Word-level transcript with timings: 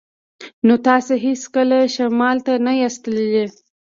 نو 0.67 0.75
تاسې 0.87 1.13
هیڅکله 1.25 1.79
شمال 1.95 2.37
ته 2.45 2.53
نه 2.65 2.71
یاست 2.81 2.99
تللي 3.03 3.45